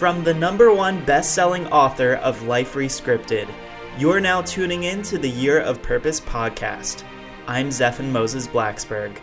[0.00, 3.46] From the number one best selling author of Life Rescripted,
[3.98, 7.04] you're now tuning in to the Year of Purpose podcast.
[7.46, 9.18] I'm Zephan Moses Blacksberg.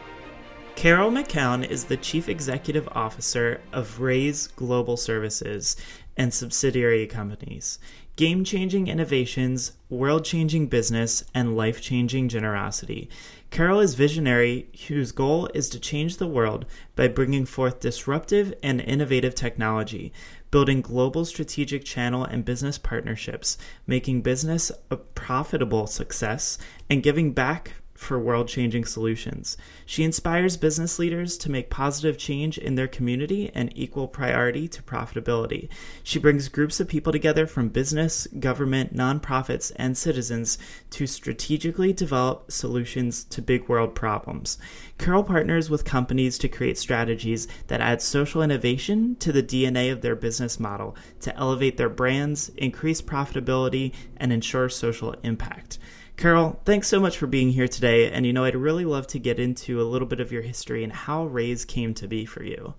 [0.76, 5.78] Carol McKown is the Chief Executive Officer of Raise Global Services
[6.16, 7.80] and subsidiary companies.
[8.16, 13.10] Game changing innovations, world changing business, and life changing generosity.
[13.50, 18.82] Carol is visionary, whose goal is to change the world by bringing forth disruptive and
[18.82, 20.12] innovative technology,
[20.52, 26.58] building global strategic channel and business partnerships, making business a profitable success,
[26.90, 29.58] and giving back for world changing solutions.
[29.86, 34.84] She inspires business leaders to make positive change in their community and equal priority to
[34.84, 35.68] profitability.
[36.04, 40.60] She brings groups of people together from business, government, nonprofits, and citizens
[40.92, 44.60] to strategically develop solutions to big world problems.
[45.00, 50.02] Carol partners with companies to create strategies that add social innovation to the DNA of
[50.02, 55.80] their business model to elevate their brands, increase profitability, and ensure social impact.
[56.18, 58.12] Carol, thanks so much for being here today.
[58.12, 60.84] And you know, I'd really love to get into a little bit of your history
[60.84, 62.74] and how Raise came to be for you.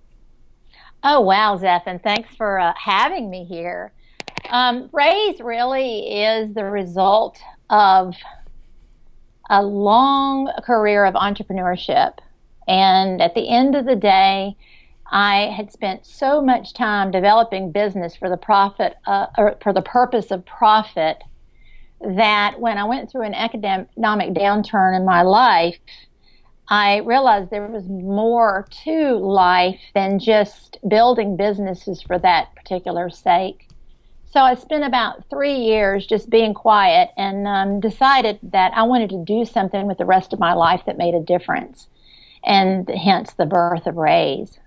[1.04, 3.92] Oh, wow, Zeph, and Thanks for uh, having me here.
[4.50, 7.38] Um, Raise really is the result
[7.70, 8.16] of
[9.48, 12.18] a long career of entrepreneurship.
[12.66, 14.56] And at the end of the day,
[15.06, 19.82] I had spent so much time developing business for the profit, uh, or for the
[19.82, 21.22] purpose of profit
[22.00, 25.78] that when I went through an economic downturn in my life,
[26.68, 33.68] I realized there was more to life than just building businesses for that particular sake.
[34.30, 39.08] So I spent about three years just being quiet and um, decided that I wanted
[39.10, 41.88] to do something with the rest of my life that made a difference,
[42.44, 44.58] and hence the birth of Raise.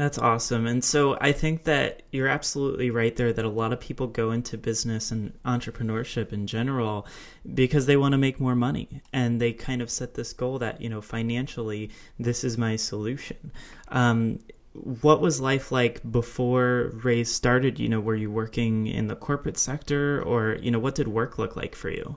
[0.00, 0.66] That's awesome.
[0.66, 4.30] And so I think that you're absolutely right there that a lot of people go
[4.30, 7.06] into business and entrepreneurship in general
[7.52, 10.80] because they want to make more money and they kind of set this goal that,
[10.80, 13.52] you know, financially, this is my solution.
[13.88, 14.38] Um,
[14.72, 17.78] what was life like before Raise started?
[17.78, 21.36] You know, were you working in the corporate sector or, you know, what did work
[21.36, 22.16] look like for you?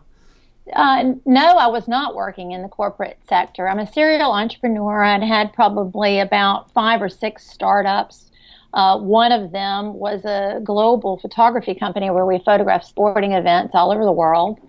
[0.71, 3.67] Uh, no, I was not working in the corporate sector.
[3.67, 5.03] I'm a serial entrepreneur.
[5.03, 8.31] I'd had probably about five or six startups.
[8.73, 13.91] Uh, one of them was a global photography company where we photographed sporting events all
[13.91, 14.59] over the world.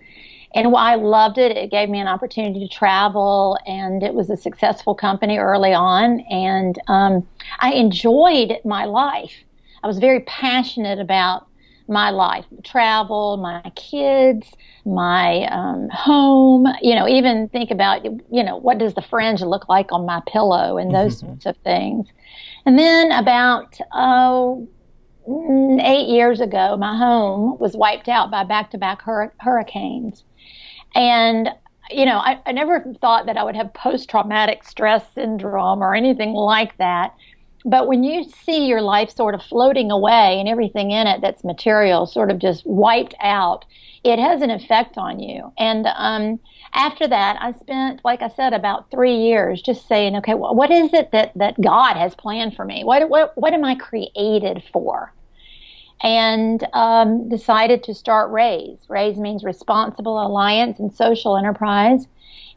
[0.53, 1.55] And I loved it.
[1.57, 6.21] It gave me an opportunity to travel, and it was a successful company early on.
[6.29, 7.27] And um,
[7.59, 9.33] I enjoyed my life.
[9.83, 11.47] I was very passionate about
[11.87, 14.47] my life, travel, my kids,
[14.85, 16.67] my um, home.
[16.81, 20.21] You know, even think about you know what does the fringe look like on my
[20.27, 21.27] pillow and those mm-hmm.
[21.27, 22.07] sorts of things.
[22.65, 24.67] And then about oh,
[25.79, 29.01] eight years ago, my home was wiped out by back-to-back
[29.39, 30.23] hurricanes,
[30.95, 31.49] and
[31.91, 36.33] you know, I, I never thought that I would have post-traumatic stress syndrome or anything
[36.33, 37.13] like that.
[37.65, 41.43] But when you see your life sort of floating away and everything in it that's
[41.43, 43.65] material sort of just wiped out,
[44.03, 45.51] it has an effect on you.
[45.57, 46.39] And um,
[46.73, 50.69] after that, I spent, like I said, about three years just saying, okay, well, what
[50.69, 52.83] is it that, that God has planned for me?
[52.83, 55.11] What, what, what am I created for?
[56.03, 58.77] And um, decided to start RAISE.
[58.89, 62.05] RAISE means Responsible Alliance and Social Enterprise.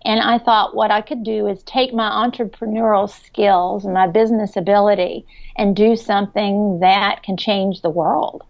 [0.05, 4.57] And I thought what I could do is take my entrepreneurial skills and my business
[4.57, 5.27] ability
[5.57, 8.45] and do something that can change the world.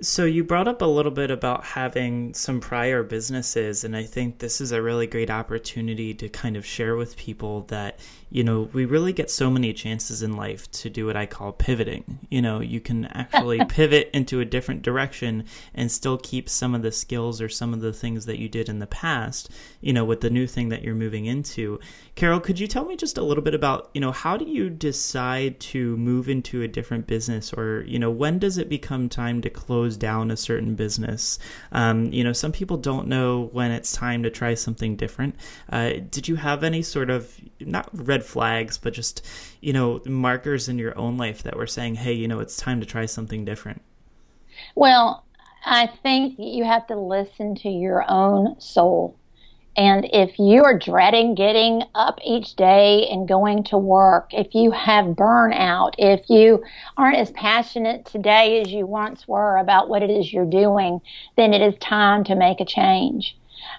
[0.00, 4.38] So you brought up a little bit about having some prior businesses and I think
[4.38, 7.98] this is a really great opportunity to kind of share with people that
[8.30, 11.52] you know, we really get so many chances in life to do what I call
[11.52, 12.18] pivoting.
[12.30, 15.44] You know, you can actually pivot into a different direction
[15.74, 18.68] and still keep some of the skills or some of the things that you did
[18.68, 19.50] in the past,
[19.80, 21.80] you know, with the new thing that you're moving into.
[22.16, 24.68] Carol, could you tell me just a little bit about, you know, how do you
[24.68, 29.40] decide to move into a different business or, you know, when does it become time
[29.40, 31.38] to close down a certain business?
[31.72, 35.36] Um, you know, some people don't know when it's time to try something different.
[35.70, 39.24] Uh, did you have any sort of, not red red flags, but just,
[39.60, 42.80] you know, markers in your own life that were saying, hey, you know, it's time
[42.80, 43.80] to try something different?
[44.74, 45.24] Well,
[45.64, 49.16] I think you have to listen to your own soul.
[49.76, 54.72] And if you are dreading getting up each day and going to work, if you
[54.72, 56.64] have burnout, if you
[56.96, 61.00] aren't as passionate today as you once were about what it is you're doing,
[61.36, 63.36] then it is time to make a change.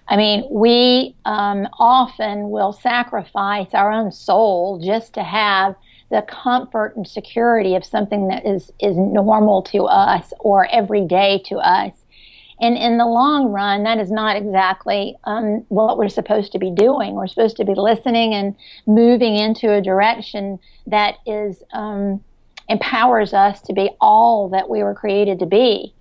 [0.07, 5.75] I mean, we um, often will sacrifice our own soul just to have
[6.09, 11.57] the comfort and security of something that is is normal to us or everyday to
[11.57, 11.93] us.
[12.61, 16.71] And in the long run, that is not exactly um, what we're supposed to be
[16.71, 17.13] doing.
[17.13, 22.21] We're supposed to be listening and moving into a direction that is um,
[22.67, 25.93] empowers us to be all that we were created to be.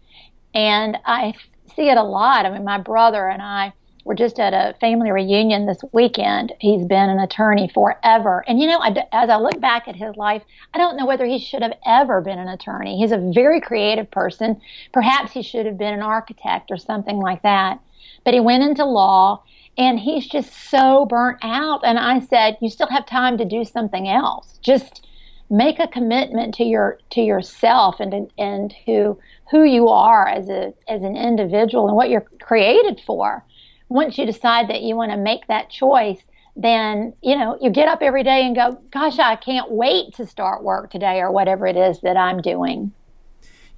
[0.52, 1.34] And I
[1.76, 2.44] see it a lot.
[2.44, 3.72] I mean, my brother and I
[4.08, 6.54] were just at a family reunion this weekend.
[6.60, 8.42] He's been an attorney forever.
[8.48, 11.26] And, you know, I, as I look back at his life, I don't know whether
[11.26, 12.96] he should have ever been an attorney.
[12.96, 14.58] He's a very creative person.
[14.94, 17.80] Perhaps he should have been an architect or something like that.
[18.24, 19.42] But he went into law
[19.76, 21.82] and he's just so burnt out.
[21.84, 24.58] And I said, You still have time to do something else.
[24.62, 25.06] Just
[25.50, 29.18] make a commitment to your to yourself and and to
[29.50, 33.44] who you are as a as an individual and what you're created for
[33.88, 36.22] once you decide that you want to make that choice,
[36.56, 40.26] then, you know, you get up every day and go, gosh, I can't wait to
[40.26, 42.92] start work today or whatever it is that I'm doing.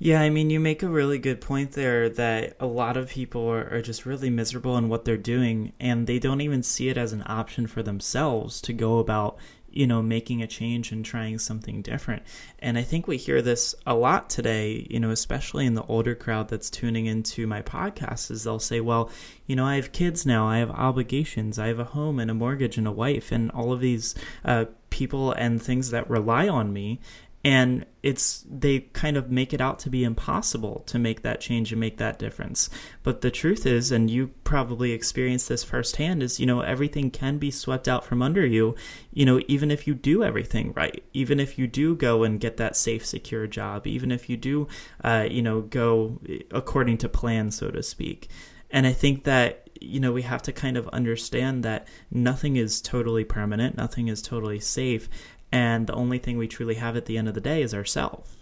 [0.03, 3.47] Yeah, I mean, you make a really good point there that a lot of people
[3.47, 6.97] are, are, just really miserable in what they're doing, and they don't even see it
[6.97, 9.37] as an option for themselves to go about
[9.73, 12.23] you know, making a change and trying something different.
[12.59, 16.15] And I think we hear this a lot today, you know, especially in the older
[16.15, 19.11] crowd that's tuning into my podcast, is they'll say, well,
[19.47, 22.35] you know, I have kids now, I have obligations, I have a home and a
[22.35, 24.15] mortgage and a wife, and all of these
[24.45, 27.01] uh, people and things that rely on me
[27.43, 31.73] and it's they kind of make it out to be impossible to make that change
[31.73, 32.69] and make that difference.
[33.03, 37.39] But the truth is and you probably experienced this firsthand is you know everything can
[37.39, 38.75] be swept out from under you
[39.13, 41.03] you know even if you do everything right.
[41.15, 43.87] Even if you do go and get that safe secure job.
[43.87, 44.69] Even if you do
[45.03, 46.21] uh, you know go
[46.51, 48.29] according to plan so to speak.
[48.71, 52.83] And i think that you know we have to kind of understand that nothing is
[52.83, 53.79] totally permanent.
[53.79, 55.09] Nothing is totally safe
[55.53, 58.37] and the only thing we truly have at the end of the day is ourselves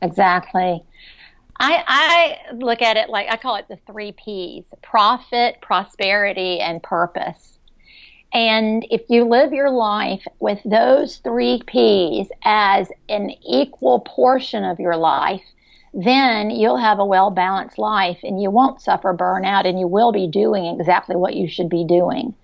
[0.00, 0.82] exactly
[1.60, 6.82] I, I look at it like I call it the three P's profit, prosperity, and
[6.82, 7.58] purpose.
[8.34, 14.80] And if you live your life with those three P's as an equal portion of
[14.80, 15.42] your life,
[15.94, 20.10] then you'll have a well balanced life and you won't suffer burnout and you will
[20.10, 22.34] be doing exactly what you should be doing.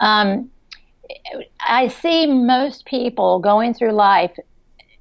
[0.00, 0.50] Um,
[1.60, 4.32] I see most people going through life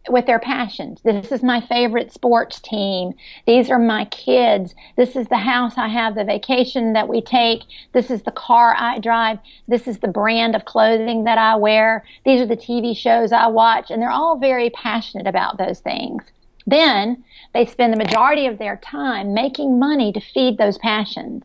[0.09, 1.01] with their passions.
[1.03, 3.13] This is my favorite sports team.
[3.45, 4.73] These are my kids.
[4.95, 7.61] This is the house I have, the vacation that we take.
[7.94, 9.39] This is the car I drive.
[9.67, 12.06] This is the brand of clothing that I wear.
[12.25, 13.91] These are the TV shows I watch.
[13.91, 16.23] And they're all very passionate about those things.
[16.65, 17.23] Then
[17.53, 21.44] they spend the majority of their time making money to feed those passions.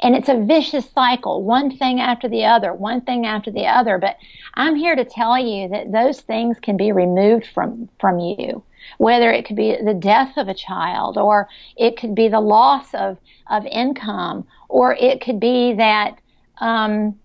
[0.00, 3.98] And it's a vicious cycle, one thing after the other, one thing after the other.
[3.98, 4.16] But
[4.54, 8.62] I'm here to tell you that those things can be removed from, from you.
[8.98, 12.92] Whether it could be the death of a child, or it could be the loss
[12.92, 16.18] of, of income, or it could be that,
[16.58, 17.18] um,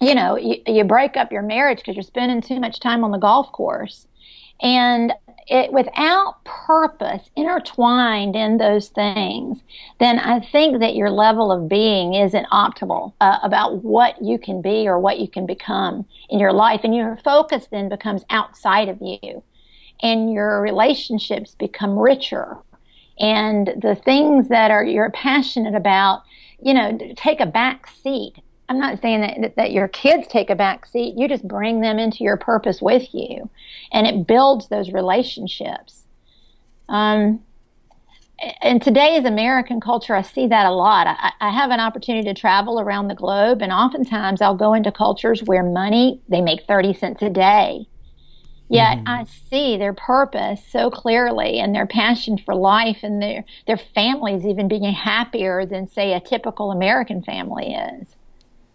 [0.00, 3.12] you know, you, you break up your marriage because you're spending too much time on
[3.12, 4.07] the golf course.
[4.60, 5.12] And
[5.50, 9.62] it without purpose intertwined in those things,
[9.98, 14.60] then I think that your level of being isn't optimal uh, about what you can
[14.60, 16.82] be or what you can become in your life.
[16.84, 19.42] And your focus then becomes outside of you.
[20.02, 22.58] And your relationships become richer.
[23.18, 26.22] And the things that are you're passionate about,
[26.62, 28.34] you know, take a back seat
[28.68, 31.14] I'm not saying that, that your kids take a back seat.
[31.16, 33.48] You just bring them into your purpose with you,
[33.92, 36.04] and it builds those relationships.
[36.88, 37.40] Um,
[38.62, 41.06] in today's American culture, I see that a lot.
[41.06, 44.92] I, I, have an opportunity to travel around the globe, and oftentimes I'll go into
[44.92, 47.86] cultures where money they make thirty cents a day.
[48.68, 49.04] Yet mm.
[49.06, 54.44] I see their purpose so clearly, and their passion for life, and their their families
[54.44, 58.17] even being happier than say a typical American family is.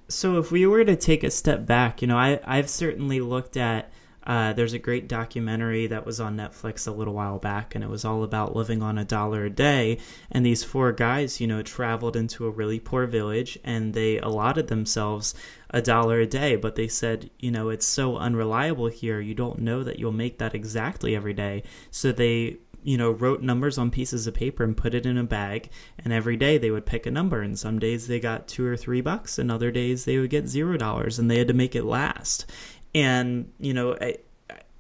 [0.08, 3.58] So if we were to take a step back, you know, I I've certainly looked
[3.58, 3.92] at
[4.26, 7.90] uh, there's a great documentary that was on Netflix a little while back, and it
[7.90, 9.98] was all about living on a dollar a day.
[10.32, 14.68] And these four guys, you know, traveled into a really poor village and they allotted
[14.68, 15.36] themselves
[15.72, 16.56] a dollar a day.
[16.56, 20.38] But they said, you know, it's so unreliable here, you don't know that you'll make
[20.38, 21.64] that exactly every day.
[21.92, 25.24] So they you know, wrote numbers on pieces of paper and put it in a
[25.24, 25.70] bag.
[25.98, 27.42] And every day they would pick a number.
[27.42, 30.48] And some days they got two or three bucks, and other days they would get
[30.48, 32.52] zero dollars, and they had to make it last.
[32.96, 34.18] And you know, I,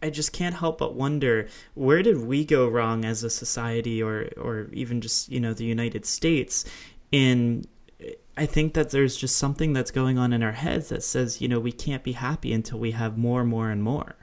[0.01, 4.29] I just can't help but wonder where did we go wrong as a society, or
[4.37, 6.65] or even just you know the United States
[7.11, 7.65] in
[8.35, 11.47] I think that there's just something that's going on in our heads that says, you
[11.47, 14.15] know, we can't be happy until we have more, more, and more.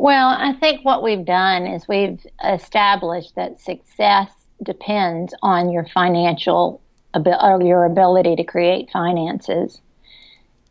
[0.00, 4.30] Well, I think what we've done is we've established that success
[4.62, 6.80] depends on your financial
[7.14, 9.78] or your ability to create finances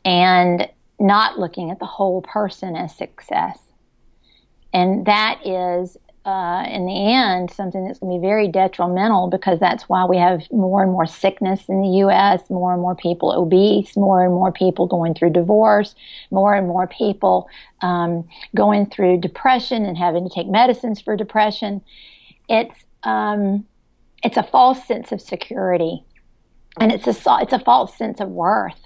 [0.04, 0.68] and
[1.00, 3.60] not looking at the whole person as success.
[4.74, 5.96] And that is
[6.30, 10.16] uh, in the end, something that's going to be very detrimental because that's why we
[10.16, 14.32] have more and more sickness in the U.S., more and more people obese, more and
[14.32, 15.96] more people going through divorce,
[16.30, 17.50] more and more people
[17.82, 21.82] um, going through depression and having to take medicines for depression.
[22.48, 23.66] It's um,
[24.24, 26.04] it's a false sense of security,
[26.80, 28.80] and it's a it's a false sense of worth.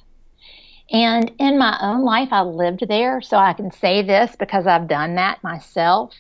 [0.91, 4.87] And in my own life, I lived there, so I can say this because I've
[4.87, 6.13] done that myself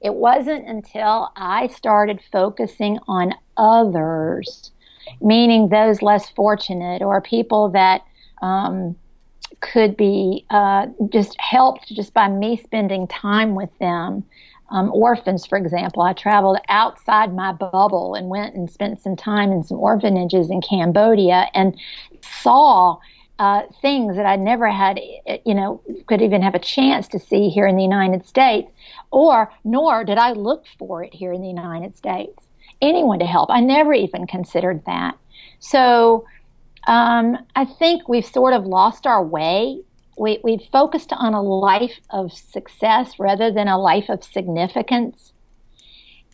[0.00, 4.70] it wasn't until I started focusing on others,
[5.20, 8.02] meaning those less fortunate or people that
[8.42, 8.96] um,
[9.60, 14.24] could be uh, just helped just by me spending time with them.
[14.70, 19.52] Um, orphans, for example, I traveled outside my bubble and went and spent some time
[19.52, 21.78] in some orphanages in Cambodia and
[22.20, 22.98] saw
[23.38, 24.98] uh, things that I never had,
[25.44, 28.70] you know, could even have a chance to see here in the United States,
[29.10, 32.46] or nor did I look for it here in the United States.
[32.80, 33.50] Anyone to help.
[33.50, 35.18] I never even considered that.
[35.58, 36.26] So
[36.86, 39.80] um, I think we've sort of lost our way.
[40.18, 45.32] We, we've focused on a life of success rather than a life of significance.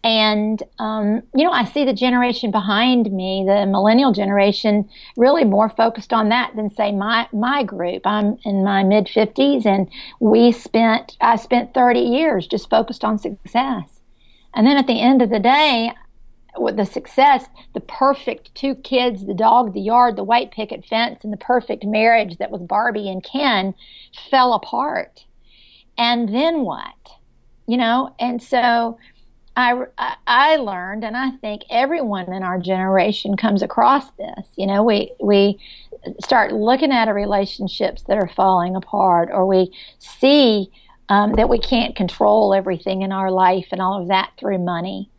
[0.04, 5.68] And, um, you know, I see the generation behind me, the millennial generation, really more
[5.68, 8.04] focused on that than say my, my group.
[8.04, 13.18] I'm in my mid fifties and we spent, I spent 30 years just focused on
[13.18, 14.00] success.
[14.54, 15.92] And then at the end of the day,
[16.58, 21.20] with the success, the perfect two kids, the dog, the yard, the white picket fence,
[21.24, 23.74] and the perfect marriage that was Barbie and Ken
[24.30, 25.24] fell apart.
[25.96, 26.94] And then what?
[27.66, 28.98] You know, and so
[29.56, 29.84] I,
[30.26, 34.46] I learned, and I think everyone in our generation comes across this.
[34.56, 35.58] You know, we we
[36.20, 40.70] start looking at relationships that are falling apart, or we see
[41.08, 45.10] um, that we can't control everything in our life and all of that through money,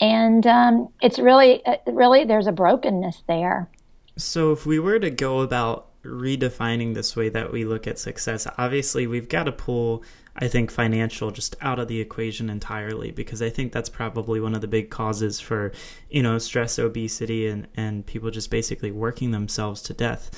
[0.00, 3.68] and um, it's really, uh, really, there's a brokenness there.
[4.16, 8.46] So, if we were to go about redefining this way that we look at success,
[8.58, 10.02] obviously we've got to pull
[10.36, 14.54] I think financial just out of the equation entirely because I think that's probably one
[14.54, 15.72] of the big causes for,
[16.08, 20.30] you know, stress, obesity, and, and people just basically working themselves to death.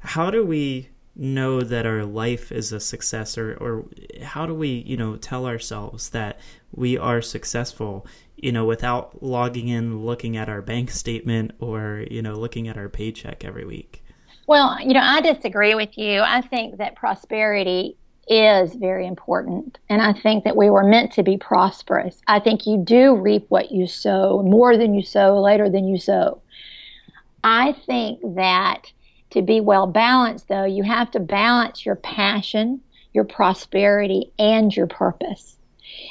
[0.00, 3.84] How do we know that our life is a success or, or
[4.22, 6.38] how do we, you know, tell ourselves that
[6.70, 8.06] we are successful,
[8.36, 12.76] you know, without logging in, looking at our bank statement or, you know, looking at
[12.76, 14.04] our paycheck every week?
[14.48, 16.22] Well, you know, I disagree with you.
[16.22, 19.78] I think that prosperity is very important.
[19.90, 22.22] And I think that we were meant to be prosperous.
[22.26, 25.98] I think you do reap what you sow, more than you sow, later than you
[25.98, 26.40] sow.
[27.44, 28.90] I think that
[29.30, 32.80] to be well balanced, though, you have to balance your passion,
[33.12, 35.58] your prosperity, and your purpose.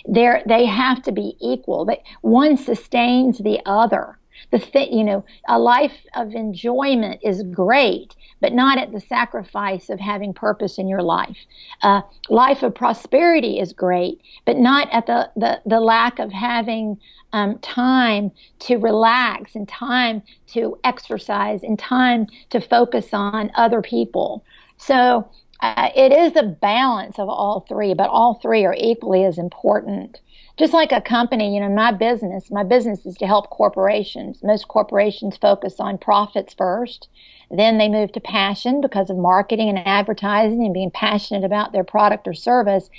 [0.06, 1.86] They're, they have to be equal.
[1.86, 4.20] They, one sustains the other.
[4.52, 9.90] The thing, you know, a life of enjoyment is great, but not at the sacrifice
[9.90, 11.38] of having purpose in your life.
[11.82, 16.98] Uh, life of prosperity is great, but not at the, the, the lack of having
[17.34, 24.44] um, time to relax and time to exercise and time to focus on other people.
[24.78, 25.30] So
[25.62, 30.22] uh, it is a balance of all three, but all three are equally as important
[30.58, 34.40] just like a company, you know, my business, my business is to help corporations.
[34.44, 37.10] Most corporations focus on profits first.
[37.52, 41.84] Then they move to passion because of marketing and advertising and being passionate about their
[41.84, 42.90] product or service.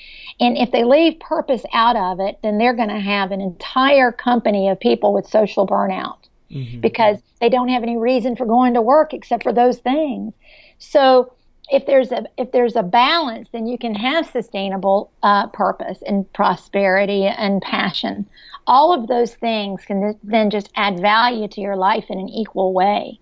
[0.40, 4.12] And if they leave purpose out of it, then they're going to have an entire
[4.12, 6.80] company of people with social burnout mm-hmm.
[6.80, 10.32] because they don't have any reason for going to work except for those things.
[10.78, 11.32] So
[11.70, 16.30] if there's a if there's a balance, then you can have sustainable uh, purpose and
[16.32, 18.28] prosperity and passion.
[18.66, 22.72] All of those things can then just add value to your life in an equal
[22.72, 23.20] way.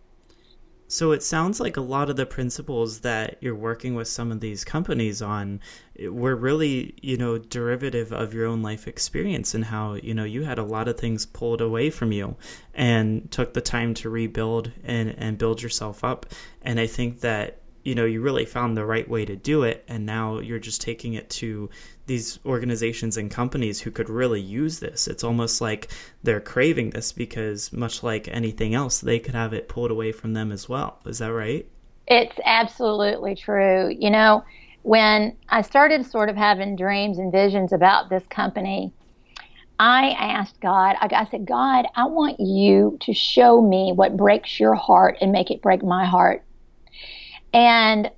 [0.89, 4.39] So it sounds like a lot of the principles that you're working with some of
[4.39, 5.61] these companies on
[6.01, 10.45] were really, you know, derivative of your own life experience and how, you know, you
[10.45, 12.37] had a lot of things pulled away from you
[12.73, 16.27] and took the time to rebuild and, and build yourself up.
[16.63, 19.85] And I think that you know you really found the right way to do it
[19.87, 21.71] and now you're just taking it to
[22.07, 25.09] these organizations and companies who could really use this.
[25.09, 25.89] It's almost like
[26.23, 30.33] they're craving this because much like anything else they could have it pulled away from
[30.33, 30.99] them as well.
[31.07, 31.67] Is that right?
[32.09, 33.95] It's absolutely true.
[33.97, 34.45] You know
[34.83, 38.93] when I started sort of having dreams and visions about this company,
[39.79, 44.75] I asked God, I said, God, I want you to show me what breaks your
[44.75, 46.43] heart and make it break my heart.
[47.57, 48.11] And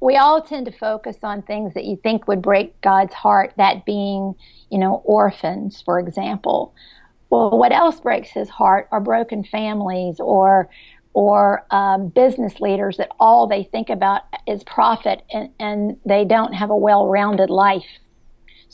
[0.00, 3.86] we all tend to focus on things that you think would break God's heart, that
[3.86, 4.34] being,
[4.68, 6.74] you know, orphans, for example.
[7.30, 10.68] Well, what else breaks his heart are broken families or
[11.12, 16.52] or um, business leaders that all they think about is profit and, and they don't
[16.52, 17.86] have a well-rounded life.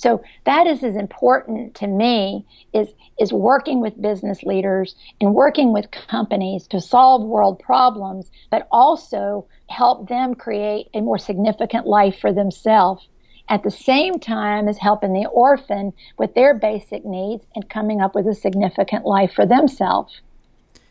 [0.00, 2.88] So that is as important to me is
[3.18, 9.46] is working with business leaders and working with companies to solve world problems, but also
[9.68, 13.08] help them create a more significant life for themselves
[13.50, 18.14] at the same time as helping the orphan with their basic needs and coming up
[18.14, 20.22] with a significant life for themselves.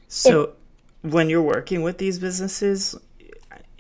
[0.08, 0.56] So it,
[1.02, 2.96] when you're working with these businesses,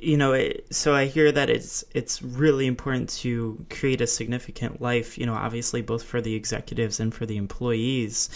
[0.01, 4.81] you know, it, so I hear that it's it's really important to create a significant
[4.81, 5.17] life.
[5.17, 8.29] You know, obviously both for the executives and for the employees.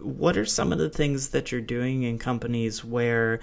[0.00, 3.40] What are some of the things that you're doing in companies where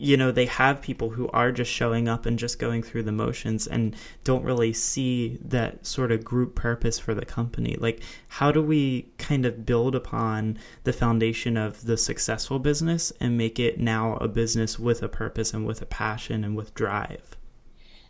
[0.00, 3.12] you know they have people who are just showing up and just going through the
[3.12, 7.76] motions and don't really see that sort of group purpose for the company.
[7.78, 13.36] Like how do we kind of build upon the foundation of the successful business and
[13.36, 17.36] make it now a business with a purpose and with a passion and with drive?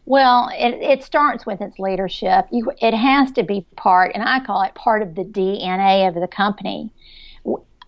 [0.06, 2.46] Well, it, it starts with its leadership.
[2.50, 6.14] You, it has to be part, and I call it part of the DNA of
[6.14, 6.90] the company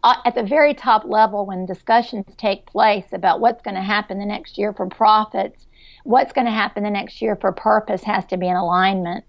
[0.02, 4.18] uh, at the very top level, when discussions take place about what's going to happen
[4.18, 5.66] the next year for profits,
[6.04, 9.24] what's going to happen the next year for purpose has to be in alignment.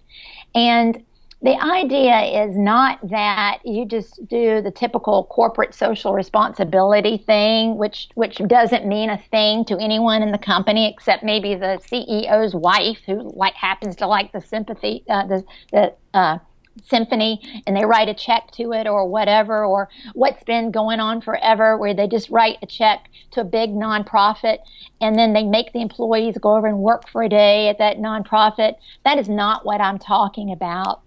[0.56, 1.04] And
[1.44, 8.08] the idea is not that you just do the typical corporate social responsibility thing, which
[8.16, 13.00] which doesn't mean a thing to anyone in the company except maybe the CEO's wife,
[13.06, 16.38] who like happens to like the sympathy, uh, the the uh,
[16.84, 21.22] symphony and they write a check to it or whatever or what's been going on
[21.22, 24.58] forever where they just write a check to a big nonprofit
[25.02, 27.98] and then they make the employees go over and work for a day at that
[27.98, 28.76] nonprofit.
[29.06, 31.02] That is not what i'm talking about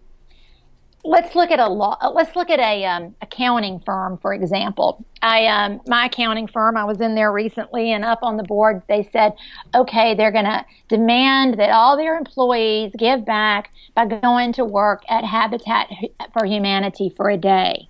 [1.06, 1.96] let's look at a law.
[2.00, 5.04] Uh, let's look at a um, accounting firm, for example.
[5.22, 6.76] I um, my accounting firm.
[6.76, 9.34] I was in there recently, and up on the board they said,
[9.74, 15.02] okay, they're going to demand that all their employees give back by going to work
[15.08, 15.88] at Habitat
[16.32, 17.88] for Humanity for a day.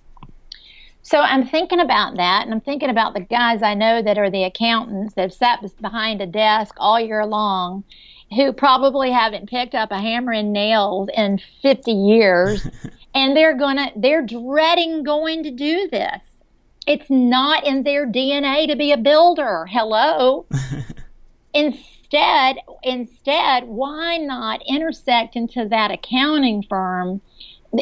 [1.01, 4.29] So I'm thinking about that, and I'm thinking about the guys I know that are
[4.29, 7.83] the accountants that have sat behind a desk all year long
[8.35, 12.67] who probably haven't picked up a hammer and nails in 50 years
[13.17, 16.21] and they're gonna they're dreading going to do this.
[16.85, 19.65] It's not in their dna to be a builder.
[19.69, 20.45] Hello?
[21.53, 27.19] Instead instead why not intersect into that accounting firm?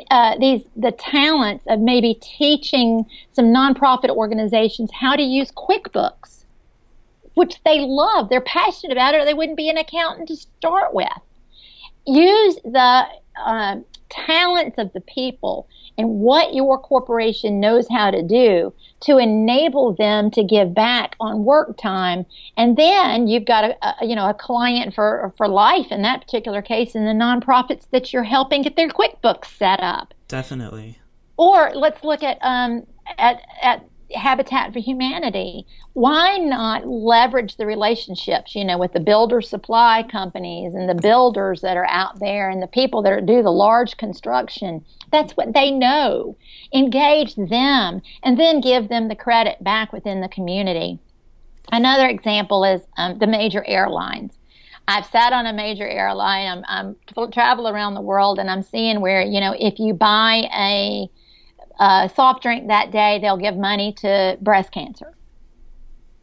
[0.10, 6.46] Uh, these the talents of maybe teaching some nonprofit organizations how to use quickbooks
[7.34, 8.30] which they love.
[8.30, 11.10] They're passionate about it or they wouldn't be an accountant to start with.
[12.06, 13.06] Use the
[13.46, 13.76] uh,
[14.10, 20.32] talents of the people and what your corporation knows how to do to enable them
[20.32, 22.26] to give back on work time.
[22.58, 26.22] And then you've got a, a, you know a client for for life in that
[26.22, 30.14] particular case in the nonprofits that you're helping get their quickbooks set up.
[30.28, 31.00] Definitely.
[31.38, 32.86] Or let's look at um
[33.18, 35.66] at at Habitat for Humanity.
[35.94, 41.62] Why not leverage the relationships, you know, with the builder supply companies and the builders
[41.62, 44.86] that are out there and the people that do the large construction?
[45.12, 46.38] That's what they know.
[46.74, 51.00] Engage them and then give them the credit back within the community.
[51.72, 54.38] Another example is um, the major airlines.
[54.88, 56.64] I've sat on a major airline.
[56.68, 60.48] I'm, I'm travel around the world and I'm seeing where, you know, if you buy
[60.54, 61.10] a
[61.80, 65.14] uh, soft drink that day, they'll give money to breast cancer.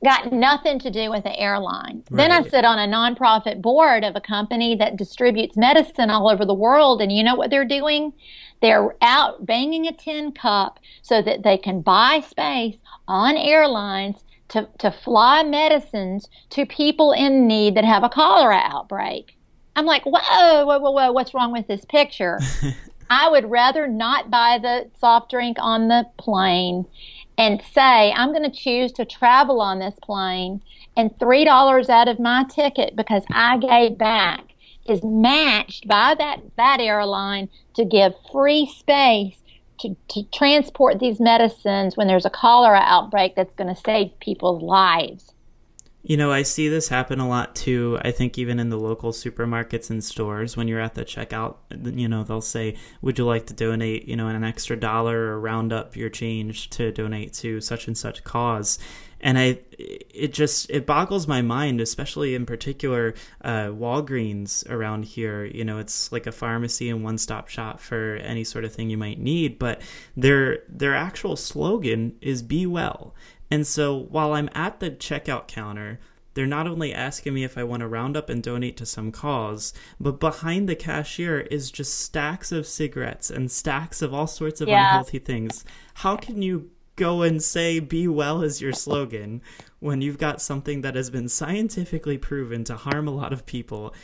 [0.04, 2.02] Got nothing to do with the airline.
[2.10, 2.16] Right.
[2.16, 6.44] Then I sit on a nonprofit board of a company that distributes medicine all over
[6.44, 8.12] the world, and you know what they're doing?
[8.60, 14.68] They're out banging a tin cup so that they can buy space on airlines to,
[14.78, 19.36] to fly medicines to people in need that have a cholera outbreak.
[19.74, 22.38] I'm like, whoa, whoa, whoa, whoa, what's wrong with this picture?
[23.12, 26.86] I would rather not buy the soft drink on the plane
[27.36, 30.62] and say, I'm going to choose to travel on this plane
[30.96, 34.54] and $3 out of my ticket because I gave back
[34.88, 39.36] is matched by that, that airline to give free space
[39.80, 44.62] to, to transport these medicines when there's a cholera outbreak that's going to save people's
[44.62, 45.31] lives.
[46.04, 47.98] You know, I see this happen a lot too.
[48.02, 52.08] I think even in the local supermarkets and stores, when you're at the checkout, you
[52.08, 55.72] know, they'll say, Would you like to donate, you know, an extra dollar or round
[55.72, 58.80] up your change to donate to such and such cause?
[59.22, 65.44] and I it just it boggles my mind, especially in particular uh, Walgreens around here.
[65.44, 68.90] You know, it's like a pharmacy and one stop shop for any sort of thing
[68.90, 69.80] you might need, but
[70.16, 73.14] their their actual slogan is "Be well."
[73.52, 76.00] And so while I'm at the checkout counter,
[76.32, 79.12] they're not only asking me if I want to round up and donate to some
[79.12, 84.62] cause, but behind the cashier is just stacks of cigarettes and stacks of all sorts
[84.62, 84.88] of yeah.
[84.88, 85.66] unhealthy things.
[85.96, 89.42] How can you go and say be well as your slogan
[89.80, 93.94] when you've got something that has been scientifically proven to harm a lot of people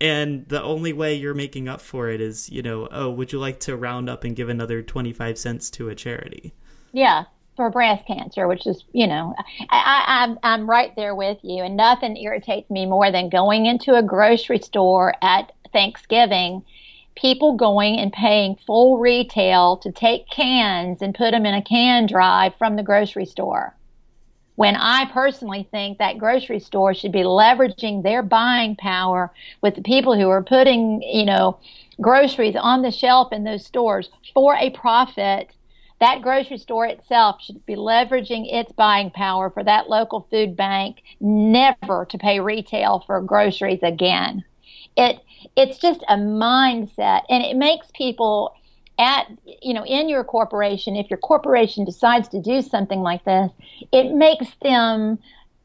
[0.00, 3.40] and the only way you're making up for it is you know oh would you
[3.40, 6.54] like to round up and give another 25 cents to a charity
[6.92, 7.24] yeah
[7.58, 9.34] for breast cancer which is you know
[9.68, 13.66] I, I, I'm, I'm right there with you and nothing irritates me more than going
[13.66, 16.62] into a grocery store at thanksgiving
[17.20, 22.06] people going and paying full retail to take cans and put them in a can
[22.06, 23.74] drive from the grocery store.
[24.54, 29.82] When I personally think that grocery store should be leveraging their buying power with the
[29.82, 31.58] people who are putting, you know,
[32.00, 35.50] groceries on the shelf in those stores for a profit
[36.00, 41.02] that grocery store itself should be leveraging its buying power for that local food bank
[41.20, 44.44] never to pay retail for groceries again.
[44.96, 45.20] It
[45.56, 48.54] it's just a mindset and it makes people
[48.98, 49.26] at
[49.62, 53.52] you know in your corporation if your corporation decides to do something like this
[53.92, 55.18] it makes them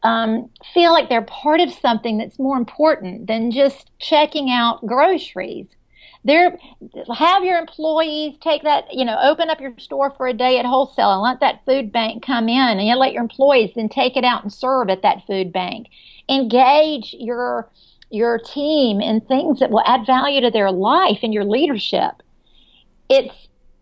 [0.04, 5.68] um, feel like they're part of something that's more important than just checking out groceries
[6.26, 6.58] there
[7.16, 10.66] have your employees take that you know open up your store for a day at
[10.66, 14.16] wholesale and let that food bank come in and you let your employees then take
[14.16, 15.88] it out and serve at that food bank
[16.30, 17.70] engage your
[18.14, 22.12] your team in things that will add value to their life and your leadership.
[23.10, 23.34] It's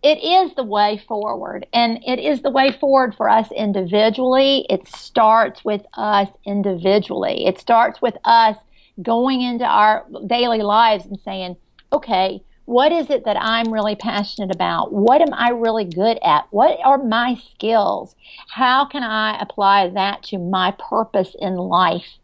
[0.02, 4.66] it is the way forward and it is the way forward for us individually.
[4.68, 7.46] It starts with us individually.
[7.46, 8.56] It starts with us
[9.00, 11.56] going into our daily lives and saying,
[11.92, 14.92] okay, what is it that I'm really passionate about?
[14.92, 16.46] What am I really good at?
[16.50, 18.14] What are my skills?
[18.48, 22.18] How can I apply that to my purpose in life?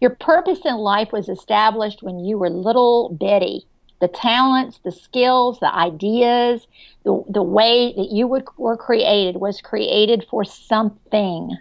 [0.00, 3.66] Your purpose in life was established when you were little Betty.
[4.00, 6.68] The talents, the skills, the ideas,
[7.04, 11.56] the, the way that you would, were created was created for something.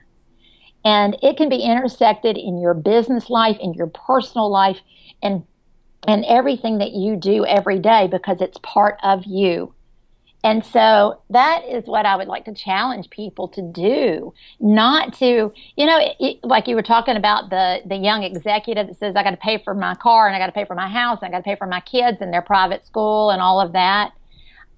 [0.86, 4.80] And it can be intersected in your business life, in your personal life,
[5.24, 5.44] and
[6.08, 9.74] and everything that you do every day because it's part of you.
[10.44, 15.52] And so that is what I would like to challenge people to do, not to,
[15.76, 19.24] you know, it, like you were talking about the the young executive that says I
[19.24, 21.28] got to pay for my car and I got to pay for my house and
[21.28, 24.14] I got to pay for my kids and their private school and all of that.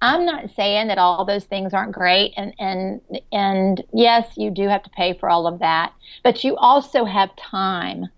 [0.02, 4.66] I'm not saying that all those things aren't great and and and yes, you do
[4.66, 5.92] have to pay for all of that,
[6.24, 8.08] but you also have time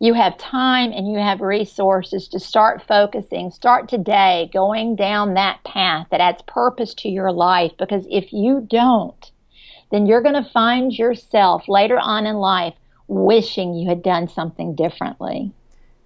[0.00, 3.50] you have time and you have resources to start focusing.
[3.50, 8.66] Start today going down that path that adds purpose to your life because if you
[8.68, 9.30] don't,
[9.92, 12.74] then you're going to find yourself later on in life
[13.08, 15.52] wishing you had done something differently.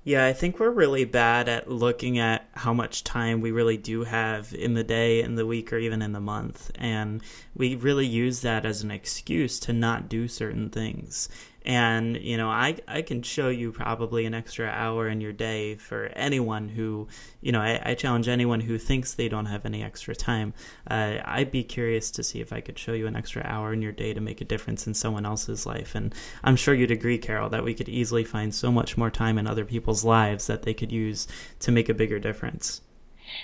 [0.02, 4.04] Yeah, I think we're really bad at looking at how much time we really do
[4.04, 6.70] have in the day, in the week, or even in the month.
[6.74, 7.22] And
[7.54, 11.30] we really use that as an excuse to not do certain things
[11.64, 15.74] and you know i i can show you probably an extra hour in your day
[15.76, 17.08] for anyone who
[17.40, 20.52] you know i, I challenge anyone who thinks they don't have any extra time.
[20.90, 23.80] Uh, i'd be curious to see if i could show you an extra hour in
[23.80, 25.94] your day to make a difference in someone else's life.
[25.94, 29.38] And i'm sure you'd agree carol that we could easily find so much more time
[29.38, 31.26] in other people's lives that they could use
[31.60, 32.82] to make a bigger difference.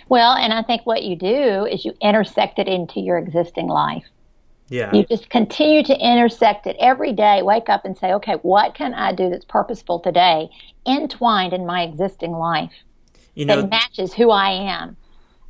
[0.09, 4.05] Well and i think what you do is you intersect it into your existing life
[4.71, 4.95] yeah.
[4.95, 7.43] You just continue to intersect it every day.
[7.43, 10.49] Wake up and say, okay, what can I do that's purposeful today,
[10.87, 12.73] entwined in my existing life
[13.35, 14.97] you know, that matches who I am?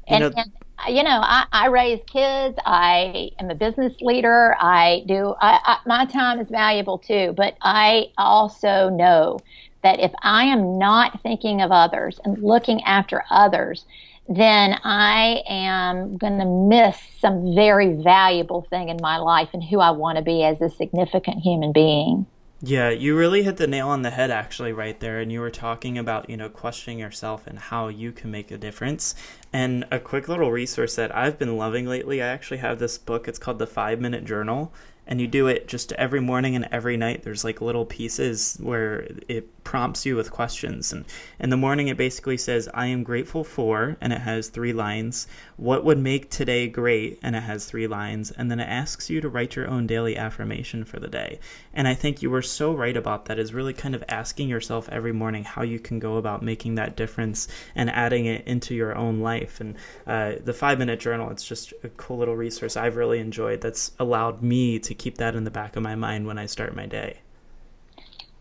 [0.08, 0.52] And, you know, and,
[0.88, 2.58] you know I, I, raise kids.
[2.64, 4.56] I am a business leader.
[4.58, 5.34] I do.
[5.38, 9.38] I, I, my time is valuable too, but I also know
[9.82, 13.84] that if I am not thinking of others and looking after others,
[14.30, 19.80] then I am going to miss some very valuable thing in my life and who
[19.80, 22.26] I want to be as a significant human being.
[22.62, 25.50] Yeah, you really hit the nail on the head actually right there and you were
[25.50, 29.16] talking about, you know, questioning yourself and how you can make a difference.
[29.52, 33.26] And a quick little resource that I've been loving lately, I actually have this book.
[33.26, 34.72] It's called The 5 Minute Journal
[35.10, 37.24] and you do it just every morning and every night.
[37.24, 40.92] There's like little pieces where it prompts you with questions.
[40.92, 41.04] And
[41.38, 45.28] in the morning, it basically says, I am grateful for, and it has three lines.
[45.56, 47.20] What would make today great?
[47.22, 48.32] And it has three lines.
[48.32, 51.38] And then it asks you to write your own daily affirmation for the day.
[51.72, 54.88] And I think you were so right about that, is really kind of asking yourself
[54.88, 58.96] every morning how you can go about making that difference and adding it into your
[58.96, 59.60] own life.
[59.60, 63.60] And uh, the five minute journal, it's just a cool little resource I've really enjoyed
[63.60, 66.74] that's allowed me to keep that in the back of my mind when I start
[66.74, 67.20] my day.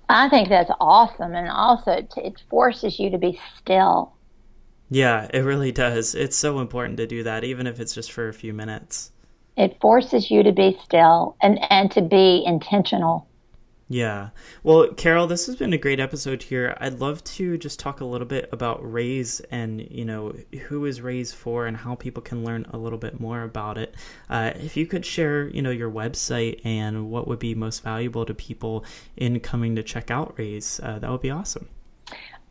[0.10, 1.36] I think that's awesome.
[1.36, 4.14] And also, it forces you to be still.
[4.90, 6.16] Yeah, it really does.
[6.16, 9.12] It's so important to do that, even if it's just for a few minutes.
[9.56, 13.29] It forces you to be still and, and to be intentional.
[13.92, 14.30] Yeah.
[14.62, 16.78] Well, Carol, this has been a great episode here.
[16.80, 20.36] I'd love to just talk a little bit about Raise and, you know,
[20.68, 23.96] who is Raise for and how people can learn a little bit more about it.
[24.30, 28.28] Uh, if you could share, you know, your website and what would be most valuable
[28.28, 28.86] to people
[29.18, 31.68] in coming to check out Raise, uh, that would be awesome.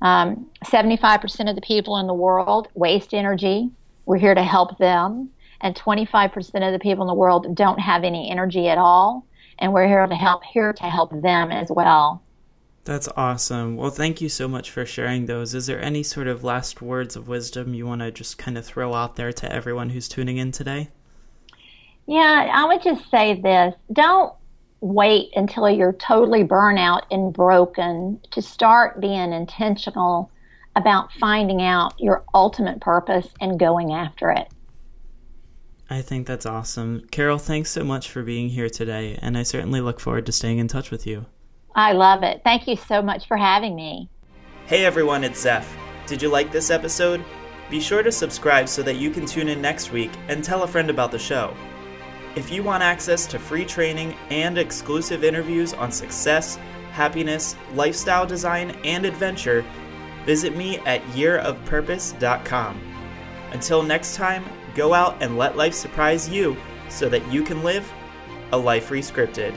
[0.00, 3.70] Um, 75% of the people in the world waste energy.
[4.06, 5.30] We're here to help them.
[5.60, 9.26] And 25% of the people in the world don't have any energy at all.
[9.58, 12.22] And we're here to help here to help them as well.
[12.84, 13.76] That's awesome.
[13.76, 15.54] Well, thank you so much for sharing those.
[15.54, 18.64] Is there any sort of last words of wisdom you want to just kind of
[18.64, 20.88] throw out there to everyone who's tuning in today?
[22.06, 23.74] Yeah, I would just say this.
[23.92, 24.32] Don't
[24.80, 30.30] wait until you're totally burnout and broken to start being intentional
[30.76, 34.48] about finding out your ultimate purpose and going after it.
[35.90, 37.06] I think that's awesome.
[37.10, 40.58] Carol, thanks so much for being here today, and I certainly look forward to staying
[40.58, 41.26] in touch with you.
[41.74, 42.42] I love it.
[42.44, 44.10] Thank you so much for having me.
[44.66, 45.74] Hey everyone, it's Zeph.
[46.06, 47.24] Did you like this episode?
[47.70, 50.68] Be sure to subscribe so that you can tune in next week and tell a
[50.68, 51.54] friend about the show.
[52.38, 56.54] If you want access to free training and exclusive interviews on success,
[56.92, 59.64] happiness, lifestyle design, and adventure,
[60.24, 62.80] visit me at yearofpurpose.com.
[63.50, 64.44] Until next time,
[64.76, 66.56] go out and let life surprise you
[66.88, 67.92] so that you can live
[68.52, 69.52] a life rescripted.